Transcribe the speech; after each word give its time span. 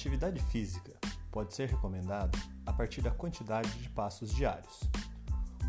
atividade 0.00 0.40
física 0.44 0.92
pode 1.30 1.54
ser 1.54 1.68
recomendada 1.68 2.36
a 2.64 2.72
partir 2.72 3.02
da 3.02 3.10
quantidade 3.10 3.70
de 3.78 3.88
passos 3.90 4.32
diários. 4.32 4.80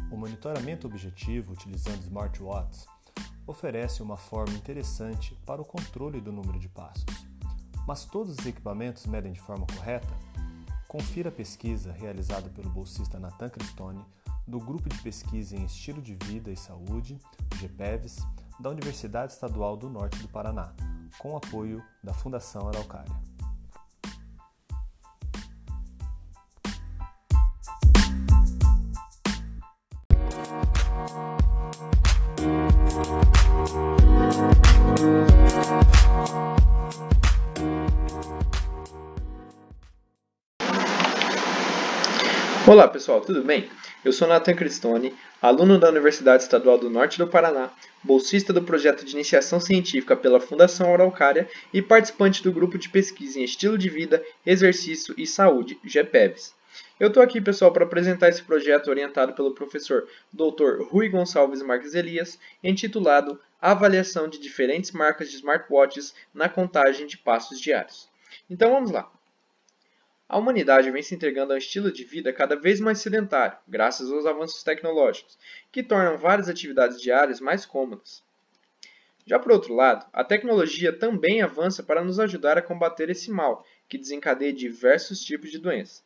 O 0.10 0.16
monitoramento 0.16 0.88
objetivo 0.88 1.52
utilizando 1.52 2.02
smartwatches 2.04 2.86
oferece 3.46 4.02
uma 4.02 4.16
forma 4.16 4.56
interessante 4.56 5.36
para 5.46 5.62
o 5.62 5.66
controle 5.66 6.22
do 6.22 6.32
número 6.32 6.58
de 6.60 6.70
passos. 6.70 7.04
Mas 7.86 8.06
todos 8.06 8.38
os 8.40 8.46
equipamentos 8.46 9.06
medem 9.06 9.34
de 9.34 9.42
forma 9.42 9.68
correta? 9.68 10.14
Confira 10.88 11.28
a 11.28 11.34
pesquisa 11.34 11.92
realizada 11.92 12.50
pelo 12.50 12.70
bolsista 12.70 13.20
Nathan 13.20 13.50
Cristone 13.50 14.06
do 14.48 14.60
Grupo 14.60 14.88
de 14.88 14.98
Pesquisa 15.00 15.58
em 15.58 15.66
Estilo 15.66 16.02
de 16.02 16.16
Vida 16.16 16.50
e 16.52 16.56
Saúde, 16.56 17.20
GPEVS, 17.56 18.26
da 18.60 18.70
Universidade 18.70 19.34
Estadual 19.34 19.76
do 19.76 19.90
Norte 19.90 20.18
do 20.20 20.30
Paraná, 20.30 20.74
com 21.20 21.36
apoio 21.36 21.84
da 22.02 22.14
Fundação 22.14 22.68
Araucária. 22.70 23.12
Olá 42.72 42.88
pessoal, 42.88 43.20
tudo 43.20 43.44
bem? 43.44 43.68
Eu 44.06 44.14
sou 44.14 44.28
Nathan 44.28 44.54
Cristone, 44.54 45.14
aluno 45.42 45.78
da 45.78 45.90
Universidade 45.90 46.44
Estadual 46.44 46.78
do 46.78 46.90
Norte 46.90 47.18
do 47.18 47.28
Paraná, 47.28 47.70
bolsista 48.04 48.54
do 48.54 48.62
projeto 48.62 49.04
de 49.04 49.14
iniciação 49.14 49.60
científica 49.60 50.16
pela 50.16 50.40
Fundação 50.40 50.94
Araucária 50.94 51.50
e 51.74 51.82
participante 51.82 52.42
do 52.42 52.52
grupo 52.52 52.78
de 52.78 52.88
pesquisa 52.88 53.40
em 53.40 53.44
estilo 53.44 53.78
de 53.78 53.90
vida, 53.90 54.24
exercício 54.46 55.14
e 55.18 55.28
saúde, 55.28 55.78
GPEVS. 55.84 56.54
Eu 57.00 57.08
estou 57.08 57.24
aqui, 57.24 57.42
pessoal, 57.42 57.74
para 57.74 57.84
apresentar 57.84 58.30
esse 58.30 58.44
projeto 58.44 58.90
orientado 58.90 59.34
pelo 59.34 59.56
professor 59.56 60.08
Dr. 60.32 60.82
Rui 60.82 61.10
Gonçalves 61.10 61.62
Marques 61.62 61.96
Elias, 61.96 62.40
intitulado 62.64 63.40
Avaliação 63.60 64.28
de 64.28 64.40
diferentes 64.40 64.92
marcas 64.92 65.30
de 65.30 65.36
smartwatches 65.36 66.16
na 66.34 66.50
contagem 66.50 67.06
de 67.06 67.18
passos 67.18 67.60
diários. 67.60 68.10
Então 68.50 68.72
vamos 68.72 68.92
lá. 68.92 69.12
A 70.28 70.38
humanidade 70.38 70.90
vem 70.90 71.04
se 71.04 71.14
entregando 71.14 71.52
a 71.52 71.56
um 71.56 71.60
estilo 71.60 71.92
de 71.92 72.04
vida 72.04 72.32
cada 72.32 72.56
vez 72.56 72.80
mais 72.80 73.00
sedentário, 73.00 73.58
graças 73.68 74.10
aos 74.12 74.26
avanços 74.26 74.64
tecnológicos, 74.64 75.38
que 75.72 75.84
tornam 75.84 76.18
várias 76.18 76.48
atividades 76.48 77.02
diárias 77.02 77.42
mais 77.42 77.66
cômodas. 77.66 78.24
Já 79.26 79.38
por 79.38 79.52
outro 79.52 79.76
lado, 79.76 80.06
a 80.14 80.24
tecnologia 80.24 80.92
também 80.92 81.42
avança 81.42 81.84
para 81.84 82.04
nos 82.04 82.20
ajudar 82.20 82.58
a 82.58 82.62
combater 82.62 83.10
esse 83.10 83.30
mal, 83.30 83.66
que 83.90 83.98
desencadeia 83.98 84.54
diversos 84.54 85.22
tipos 85.22 85.52
de 85.52 85.60
doenças. 85.60 86.04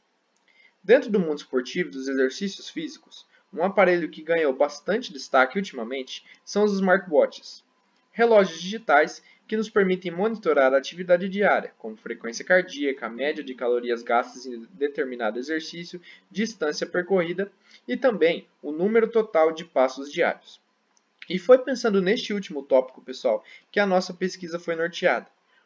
Dentro 0.85 1.09
do 1.09 1.19
mundo 1.19 1.39
esportivo 1.39 1.89
dos 1.89 2.07
exercícios 2.07 2.69
físicos, 2.69 3.25
um 3.51 3.63
aparelho 3.63 4.07
que 4.07 4.21
ganhou 4.21 4.53
bastante 4.53 5.11
destaque 5.11 5.57
ultimamente 5.57 6.23
são 6.45 6.63
os 6.63 6.73
smartwatches. 6.73 7.63
Relógios 8.11 8.61
digitais 8.61 9.23
que 9.47 9.57
nos 9.57 9.67
permitem 9.67 10.11
monitorar 10.11 10.75
a 10.75 10.77
atividade 10.77 11.27
diária, 11.27 11.73
como 11.79 11.97
frequência 11.97 12.45
cardíaca, 12.45 13.09
média 13.09 13.43
de 13.43 13.55
calorias 13.55 14.03
gastas 14.03 14.45
em 14.45 14.67
determinado 14.73 15.39
exercício, 15.39 15.99
distância 16.29 16.85
percorrida 16.85 17.51
e 17.87 17.97
também 17.97 18.47
o 18.61 18.71
número 18.71 19.07
total 19.07 19.51
de 19.51 19.65
passos 19.65 20.11
diários. 20.11 20.61
E 21.27 21.39
foi 21.39 21.57
pensando 21.57 21.99
neste 21.99 22.31
último 22.31 22.61
tópico, 22.61 23.01
pessoal, 23.01 23.43
que 23.71 23.79
a 23.79 23.87
nossa 23.87 24.13
pesquisa 24.13 24.59
foi 24.59 24.75
norteada, 24.75 25.25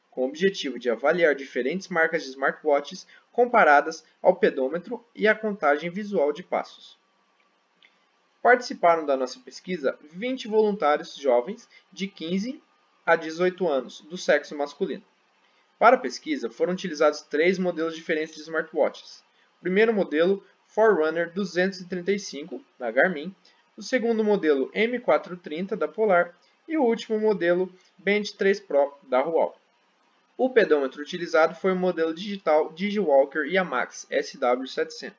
com 0.10 0.22
o 0.22 0.28
objetivo 0.28 0.80
de 0.80 0.90
avaliar 0.90 1.36
diferentes 1.36 1.88
marcas 1.88 2.24
de 2.24 2.30
smartwatches 2.30 3.08
comparadas 3.32 4.04
ao 4.22 4.36
pedômetro 4.36 5.06
e 5.16 5.28
à 5.28 5.36
contagem 5.36 5.90
visual 5.90 6.34
de 6.34 6.44
passos. 6.44 6.98
Participaram 8.42 9.06
da 9.06 9.18
nossa 9.18 9.40
pesquisa 9.40 9.98
20 10.12 10.48
voluntários 10.48 11.16
jovens 11.16 11.68
de 11.92 12.08
15 12.08 12.62
a 13.06 13.16
18 13.16 13.68
anos, 13.68 14.02
do 14.02 14.18
sexo 14.18 14.56
masculino. 14.56 15.04
Para 15.78 15.96
a 15.96 16.00
pesquisa, 16.00 16.50
foram 16.50 16.74
utilizados 16.74 17.22
três 17.22 17.58
modelos 17.58 17.96
diferentes 17.96 18.36
de 18.36 18.42
smartwatches. 18.42 19.24
O 19.58 19.62
primeiro 19.62 19.94
modelo, 19.94 20.44
Forerunner 20.68 21.34
235, 21.34 22.64
da 22.78 22.92
Garmin, 22.92 23.34
o 23.76 23.82
segundo 23.82 24.24
modelo 24.24 24.72
M430, 24.74 25.76
da 25.76 25.88
Polar, 25.88 26.36
e 26.68 26.78
o 26.78 26.84
último 26.84 27.20
modelo 27.20 27.74
Band 27.98 28.24
3 28.38 28.60
Pro, 28.60 28.94
da 29.04 29.22
Huawei. 29.22 29.59
O 30.40 30.50
pedômetro 30.50 31.02
utilizado 31.02 31.54
foi 31.54 31.74
o 31.74 31.76
modelo 31.76 32.14
digital 32.14 32.72
DigiWalker 32.72 33.46
Yamax 33.46 34.08
SW700. 34.10 35.14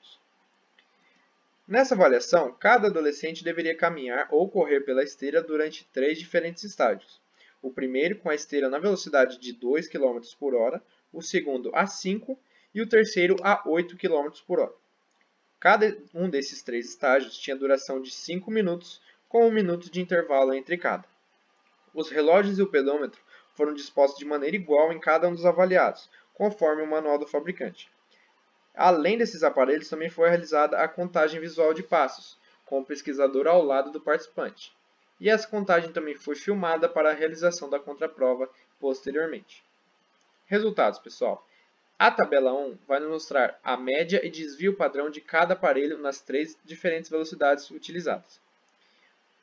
Nessa 1.68 1.94
avaliação, 1.94 2.52
cada 2.58 2.88
adolescente 2.88 3.44
deveria 3.44 3.76
caminhar 3.76 4.26
ou 4.32 4.48
correr 4.48 4.80
pela 4.80 5.04
esteira 5.04 5.40
durante 5.40 5.86
três 5.92 6.18
diferentes 6.18 6.64
estágios 6.64 7.20
o 7.62 7.70
primeiro 7.70 8.16
com 8.16 8.30
a 8.30 8.34
esteira 8.34 8.68
na 8.68 8.78
velocidade 8.78 9.38
de 9.38 9.52
2 9.52 9.88
km 9.88 10.20
por 10.38 10.54
hora, 10.54 10.82
o 11.12 11.20
segundo 11.20 11.70
a 11.74 11.86
5 11.86 12.38
e 12.74 12.80
o 12.80 12.88
terceiro 12.88 13.36
a 13.42 13.62
8 13.68 13.96
km 13.96 14.30
por 14.46 14.60
hora. 14.60 14.72
Cada 15.58 15.96
um 16.14 16.30
desses 16.30 16.62
três 16.62 16.88
estágios 16.88 17.36
tinha 17.36 17.56
duração 17.56 18.00
de 18.00 18.10
5 18.10 18.50
minutos, 18.50 19.00
com 19.28 19.46
um 19.46 19.52
minuto 19.52 19.90
de 19.90 20.00
intervalo 20.00 20.54
entre 20.54 20.78
cada. 20.78 21.04
Os 21.92 22.08
relógios 22.08 22.58
e 22.58 22.62
o 22.62 22.70
pedômetro 22.70 23.20
foram 23.60 23.74
dispostos 23.74 24.18
de 24.18 24.24
maneira 24.24 24.56
igual 24.56 24.90
em 24.90 24.98
cada 24.98 25.28
um 25.28 25.34
dos 25.34 25.44
avaliados, 25.44 26.08
conforme 26.32 26.82
o 26.82 26.86
manual 26.86 27.18
do 27.18 27.26
fabricante. 27.26 27.90
Além 28.74 29.18
desses 29.18 29.42
aparelhos, 29.42 29.88
também 29.88 30.08
foi 30.08 30.28
realizada 30.28 30.78
a 30.78 30.88
contagem 30.88 31.40
visual 31.40 31.74
de 31.74 31.82
passos, 31.82 32.38
com 32.64 32.80
o 32.80 32.84
pesquisador 32.84 33.46
ao 33.46 33.62
lado 33.62 33.90
do 33.90 34.00
participante 34.00 34.72
e 35.20 35.28
essa 35.28 35.46
contagem 35.46 35.92
também 35.92 36.14
foi 36.14 36.34
filmada 36.34 36.88
para 36.88 37.10
a 37.10 37.14
realização 37.14 37.68
da 37.68 37.78
contraprova 37.78 38.48
posteriormente. 38.80 39.62
Resultados, 40.46 40.98
pessoal. 40.98 41.46
A 41.98 42.10
tabela 42.10 42.54
1 42.54 42.78
vai 42.88 42.98
nos 42.98 43.10
mostrar 43.10 43.60
a 43.62 43.76
média 43.76 44.26
e 44.26 44.30
desvio 44.30 44.74
padrão 44.74 45.10
de 45.10 45.20
cada 45.20 45.52
aparelho 45.52 45.98
nas 45.98 46.22
três 46.22 46.56
diferentes 46.64 47.10
velocidades 47.10 47.70
utilizadas. 47.70 48.40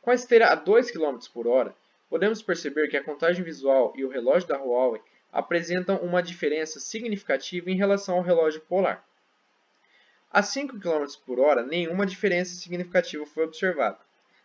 Com 0.02 0.10
a 0.10 0.16
esteira 0.16 0.48
a 0.48 0.56
2 0.56 0.90
km 0.90 1.20
por 1.32 1.48
hora, 1.48 1.76
podemos 2.10 2.42
perceber 2.42 2.88
que 2.88 2.98
a 2.98 3.04
contagem 3.04 3.44
visual 3.44 3.94
e 3.96 4.04
o 4.04 4.10
relógio 4.10 4.48
da 4.48 4.58
Huawei 4.58 5.02
apresentam 5.32 5.98
uma 5.98 6.24
diferença 6.24 6.80
significativa 6.80 7.70
em 7.70 7.76
relação 7.76 8.16
ao 8.16 8.24
relógio 8.24 8.62
polar. 8.62 9.06
A 10.32 10.44
5 10.44 10.80
km 10.80 11.06
por 11.26 11.40
hora, 11.40 11.64
nenhuma 11.64 12.06
diferença 12.06 12.56
significativa 12.56 13.26
foi 13.26 13.46
observada. 13.46 14.00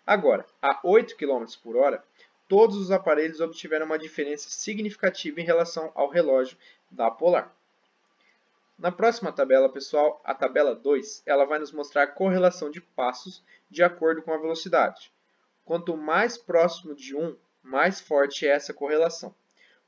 Agora, 0.06 0.44
a 0.60 0.80
8 0.82 1.16
km 1.16 1.44
por 1.62 1.76
hora, 1.76 2.02
todos 2.48 2.76
os 2.76 2.90
aparelhos 2.90 3.40
obtiveram 3.40 3.86
uma 3.86 3.98
diferença 3.98 4.48
significativa 4.50 5.40
em 5.40 5.44
relação 5.44 5.92
ao 5.94 6.08
relógio 6.08 6.56
da 6.90 7.10
Polar. 7.10 7.54
Na 8.78 8.90
próxima 8.90 9.32
tabela, 9.32 9.68
pessoal, 9.68 10.20
a 10.24 10.34
tabela 10.34 10.74
2, 10.74 11.22
ela 11.24 11.44
vai 11.44 11.58
nos 11.58 11.72
mostrar 11.72 12.02
a 12.02 12.06
correlação 12.06 12.70
de 12.70 12.80
passos 12.80 13.42
de 13.70 13.82
acordo 13.82 14.22
com 14.22 14.32
a 14.32 14.38
velocidade. 14.38 15.12
Quanto 15.64 15.96
mais 15.96 16.36
próximo 16.36 16.94
de 16.94 17.14
1, 17.14 17.36
mais 17.62 18.00
forte 18.00 18.46
é 18.46 18.50
essa 18.50 18.74
correlação. 18.74 19.34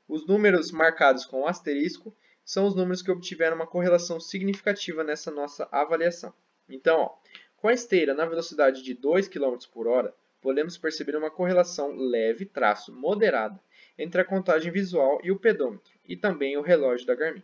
Os 0.07 0.25
números 0.25 0.71
marcados 0.71 1.25
com 1.25 1.47
asterisco 1.47 2.15
são 2.43 2.65
os 2.65 2.75
números 2.75 3.01
que 3.01 3.11
obtiveram 3.11 3.55
uma 3.55 3.67
correlação 3.67 4.19
significativa 4.19 5.03
nessa 5.03 5.31
nossa 5.31 5.67
avaliação. 5.71 6.33
Então, 6.69 6.99
ó, 6.99 7.15
com 7.57 7.67
a 7.67 7.73
esteira 7.73 8.13
na 8.13 8.25
velocidade 8.25 8.83
de 8.83 8.93
2 8.93 9.27
km 9.27 9.57
por 9.71 9.87
hora, 9.87 10.13
podemos 10.39 10.77
perceber 10.77 11.15
uma 11.15 11.31
correlação 11.31 11.95
leve 11.95 12.45
traço 12.45 12.93
moderada 12.93 13.59
entre 13.97 14.21
a 14.21 14.25
contagem 14.25 14.71
visual 14.71 15.19
e 15.23 15.31
o 15.31 15.39
pedômetro, 15.39 15.91
e 16.05 16.15
também 16.15 16.55
o 16.55 16.61
relógio 16.61 17.07
da 17.07 17.15
Garmin. 17.15 17.41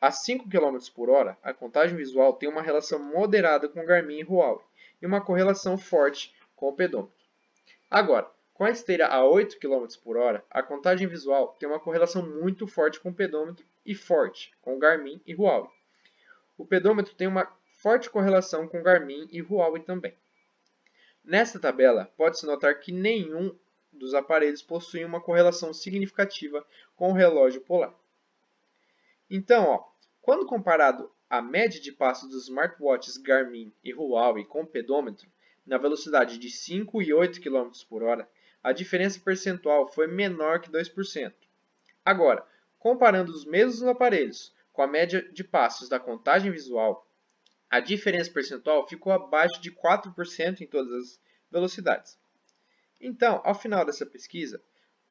A 0.00 0.12
5 0.12 0.48
km 0.48 0.78
por 0.94 1.10
hora, 1.10 1.36
a 1.42 1.52
contagem 1.52 1.96
visual 1.96 2.34
tem 2.34 2.48
uma 2.48 2.62
relação 2.62 3.00
moderada 3.00 3.68
com 3.68 3.84
Garmin 3.84 4.20
e 4.20 4.24
Huawei, 4.24 4.64
e 5.02 5.06
uma 5.06 5.20
correlação 5.20 5.76
forte 5.76 6.32
com 6.54 6.68
o 6.68 6.72
pedômetro. 6.72 7.18
Agora, 7.90 8.30
com 8.58 8.64
a 8.64 8.70
esteira 8.70 9.06
a 9.06 9.24
8 9.24 9.56
km 9.60 9.86
por 10.02 10.16
hora, 10.16 10.44
a 10.50 10.60
contagem 10.64 11.06
visual 11.06 11.56
tem 11.60 11.68
uma 11.68 11.78
correlação 11.78 12.28
muito 12.28 12.66
forte 12.66 12.98
com 12.98 13.10
o 13.10 13.14
pedômetro 13.14 13.64
e 13.86 13.94
forte 13.94 14.52
com 14.60 14.80
Garmin 14.80 15.22
e 15.24 15.32
Huawei. 15.32 15.70
O 16.56 16.66
pedômetro 16.66 17.14
tem 17.14 17.28
uma 17.28 17.48
forte 17.78 18.10
correlação 18.10 18.66
com 18.66 18.82
Garmin 18.82 19.28
e 19.30 19.40
Huawei 19.40 19.80
também. 19.80 20.12
Nesta 21.22 21.60
tabela, 21.60 22.12
pode-se 22.16 22.44
notar 22.46 22.80
que 22.80 22.90
nenhum 22.90 23.56
dos 23.92 24.12
aparelhos 24.12 24.60
possui 24.60 25.04
uma 25.04 25.20
correlação 25.20 25.72
significativa 25.72 26.66
com 26.96 27.10
o 27.10 27.14
relógio 27.14 27.60
polar. 27.60 27.94
Então, 29.30 29.66
ó, 29.66 29.84
quando 30.20 30.44
comparado 30.44 31.08
a 31.30 31.40
média 31.40 31.80
de 31.80 31.92
passos 31.92 32.28
dos 32.28 32.48
smartwatches 32.48 33.18
Garmin 33.18 33.72
e 33.84 33.94
Huawei 33.94 34.44
com 34.44 34.62
o 34.62 34.66
pedômetro, 34.66 35.30
na 35.64 35.78
velocidade 35.78 36.38
de 36.38 36.50
5 36.50 37.00
e 37.02 37.12
8 37.12 37.40
km 37.40 37.70
por 37.88 38.02
hora, 38.02 38.28
a 38.62 38.72
diferença 38.72 39.20
percentual 39.20 39.88
foi 39.88 40.06
menor 40.06 40.60
que 40.60 40.70
2%. 40.70 41.32
Agora, 42.04 42.44
comparando 42.78 43.32
os 43.32 43.44
mesmos 43.44 43.82
aparelhos 43.84 44.54
com 44.72 44.82
a 44.82 44.86
média 44.86 45.22
de 45.32 45.44
passos 45.44 45.88
da 45.88 45.98
contagem 45.98 46.50
visual, 46.50 47.06
a 47.70 47.80
diferença 47.80 48.30
percentual 48.30 48.88
ficou 48.88 49.12
abaixo 49.12 49.60
de 49.60 49.70
4% 49.70 50.60
em 50.60 50.66
todas 50.66 50.92
as 50.92 51.20
velocidades. 51.50 52.18
Então, 53.00 53.40
ao 53.44 53.54
final 53.54 53.84
dessa 53.84 54.06
pesquisa, 54.06 54.62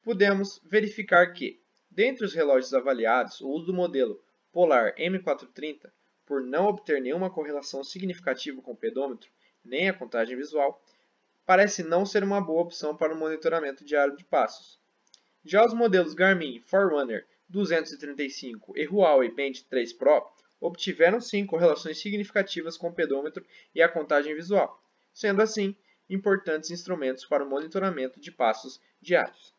pudemos 0.02 0.60
verificar 0.64 1.32
que, 1.32 1.60
dentre 1.90 2.24
os 2.24 2.34
relógios 2.34 2.74
avaliados, 2.74 3.40
o 3.40 3.48
uso 3.48 3.66
do 3.66 3.74
modelo 3.74 4.22
Polar 4.52 4.94
M430, 4.96 5.90
por 6.26 6.42
não 6.42 6.66
obter 6.66 7.00
nenhuma 7.00 7.30
correlação 7.30 7.84
significativa 7.84 8.60
com 8.60 8.72
o 8.72 8.76
pedômetro, 8.76 9.30
nem 9.64 9.88
a 9.88 9.94
contagem 9.94 10.36
visual, 10.36 10.82
parece 11.48 11.82
não 11.82 12.04
ser 12.04 12.22
uma 12.22 12.42
boa 12.42 12.60
opção 12.60 12.94
para 12.94 13.14
o 13.14 13.16
monitoramento 13.16 13.82
diário 13.82 14.14
de 14.14 14.22
passos. 14.22 14.78
Já 15.42 15.64
os 15.64 15.72
modelos 15.72 16.12
Garmin 16.12 16.60
Forerunner 16.60 17.26
235 17.48 18.76
e 18.76 18.86
Huawei 18.86 19.30
Band 19.30 19.52
3 19.70 19.94
Pro 19.94 20.28
obtiveram 20.60 21.22
sim 21.22 21.46
correlações 21.46 21.98
significativas 22.02 22.76
com 22.76 22.88
o 22.88 22.92
pedômetro 22.92 23.42
e 23.74 23.80
a 23.80 23.88
contagem 23.88 24.34
visual, 24.34 24.78
sendo 25.14 25.40
assim 25.40 25.74
importantes 26.10 26.70
instrumentos 26.70 27.24
para 27.24 27.42
o 27.42 27.48
monitoramento 27.48 28.20
de 28.20 28.30
passos 28.30 28.78
diários. 29.00 29.54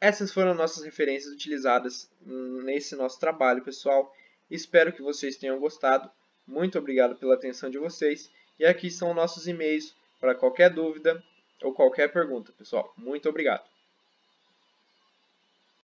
Essas 0.00 0.32
foram 0.32 0.54
nossas 0.54 0.84
referências 0.84 1.34
utilizadas 1.34 2.08
nesse 2.20 2.94
nosso 2.94 3.18
trabalho, 3.18 3.64
pessoal. 3.64 4.14
Espero 4.48 4.92
que 4.92 5.02
vocês 5.02 5.36
tenham 5.36 5.58
gostado. 5.58 6.08
Muito 6.46 6.78
obrigado 6.78 7.16
pela 7.16 7.34
atenção 7.34 7.68
de 7.68 7.78
vocês. 7.78 8.30
E 8.58 8.64
aqui 8.64 8.90
são 8.90 9.14
nossos 9.14 9.46
e-mails 9.46 9.94
para 10.20 10.34
qualquer 10.34 10.70
dúvida 10.70 11.22
ou 11.62 11.72
qualquer 11.72 12.12
pergunta, 12.12 12.52
pessoal. 12.52 12.92
Muito 12.96 13.28
obrigado. 13.28 13.71